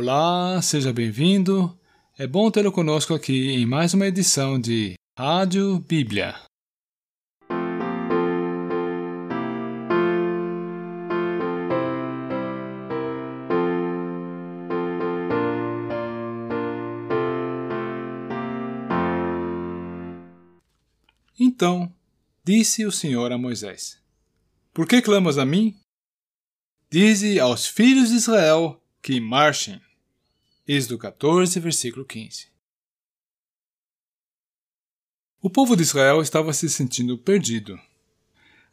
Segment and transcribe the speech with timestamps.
[0.00, 1.76] Olá, seja bem-vindo.
[2.16, 6.36] É bom tê-lo conosco aqui em mais uma edição de Rádio Bíblia.
[21.36, 21.92] Então
[22.44, 24.00] disse o Senhor a Moisés:
[24.72, 25.74] Por que clamas a mim?
[26.88, 29.87] Dize aos filhos de Israel que marchem.
[30.70, 32.48] Êxodo 14, versículo 15.
[35.40, 37.80] O povo de Israel estava se sentindo perdido.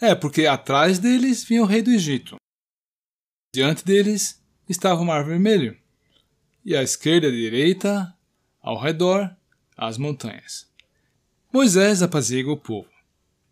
[0.00, 2.34] É, porque atrás deles vinha o rei do Egito.
[3.54, 5.80] Diante deles estava o Mar Vermelho.
[6.64, 8.18] E à esquerda e à direita,
[8.60, 9.30] ao redor,
[9.76, 10.68] as montanhas.
[11.52, 12.90] Moisés apazigua o povo.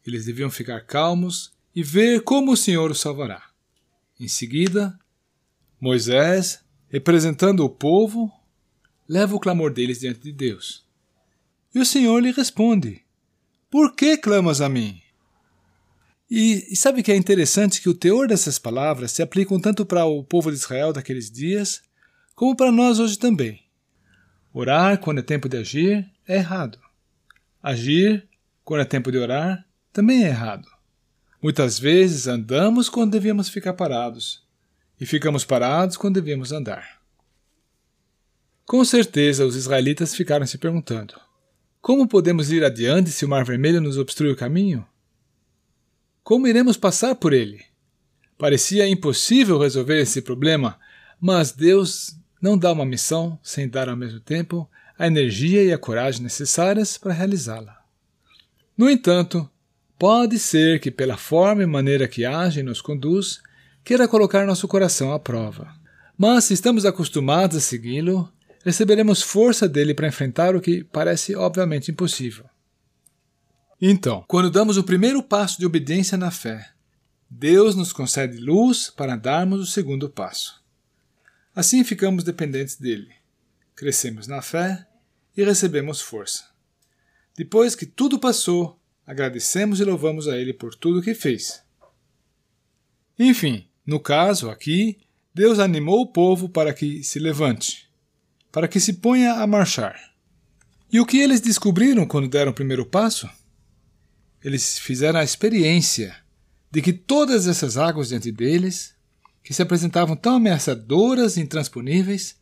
[0.05, 3.53] Eles deviam ficar calmos e ver como o Senhor os salvará.
[4.19, 4.99] Em seguida,
[5.81, 6.62] Moisés,
[6.93, 8.31] representando o povo,
[9.09, 10.85] leva o clamor deles diante de Deus.
[11.75, 13.03] E o Senhor lhe responde:
[13.71, 15.01] Por que clamas a mim?
[16.31, 20.05] E, e sabe que é interessante que o teor dessas palavras se aplicam tanto para
[20.05, 21.83] o povo de Israel daqueles dias,
[22.35, 23.63] como para nós hoje também.
[24.53, 26.79] Orar quando é tempo de agir é errado.
[27.63, 28.29] Agir
[28.65, 30.69] quando é tempo de orar também é errado.
[31.43, 34.42] Muitas vezes andamos quando devíamos ficar parados,
[35.03, 37.01] e ficamos parados quando devíamos andar.
[38.65, 41.15] Com certeza os israelitas ficaram se perguntando:
[41.81, 44.87] como podemos ir adiante se o Mar Vermelho nos obstrui o caminho?
[46.23, 47.65] Como iremos passar por ele?
[48.39, 50.79] Parecia impossível resolver esse problema,
[51.21, 55.79] mas Deus não dá uma missão sem dar ao mesmo tempo a energia e a
[55.79, 57.77] coragem necessárias para realizá-la.
[58.79, 59.51] No entanto,
[59.99, 63.43] pode ser que, pela forma e maneira que age e nos conduz,
[63.85, 65.75] queira colocar nosso coração à prova.
[66.17, 68.33] Mas se estamos acostumados a segui-lo,
[68.65, 72.45] receberemos força dele para enfrentar o que parece obviamente impossível.
[73.81, 76.71] Então, quando damos o primeiro passo de obediência na fé,
[77.29, 80.63] Deus nos concede luz para darmos o segundo passo.
[81.55, 83.23] Assim ficamos dependentes dele
[83.75, 84.87] crescemos na fé
[85.37, 86.45] e recebemos força.
[87.37, 91.63] Depois que tudo passou, agradecemos e louvamos a Ele por tudo que fez.
[93.19, 94.99] Enfim, no caso aqui,
[95.35, 97.89] Deus animou o povo para que se levante,
[98.51, 100.13] para que se ponha a marchar.
[100.93, 103.29] E o que eles descobriram quando deram o primeiro passo?
[104.45, 106.15] Eles fizeram a experiência
[106.71, 108.95] de que todas essas águas diante deles,
[109.43, 112.37] que se apresentavam tão ameaçadoras e intransponíveis,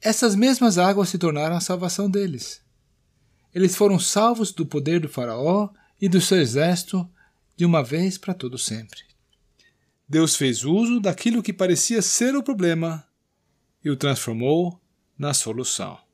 [0.00, 2.60] essas mesmas águas se tornaram a salvação deles.
[3.54, 5.70] Eles foram salvos do poder do Faraó
[6.00, 7.08] e do seu exército
[7.56, 9.05] de uma vez para todo sempre.
[10.08, 13.04] Deus fez uso daquilo que parecia ser o problema
[13.84, 14.80] e o transformou
[15.18, 16.05] na solução.